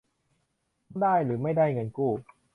[1.01, 2.11] ได้หรือไม่ได้เงินกู้